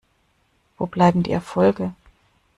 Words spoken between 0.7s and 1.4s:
Wo bleiben die